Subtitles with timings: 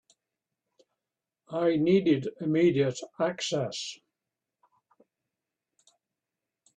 [1.51, 3.99] I needed immediate access.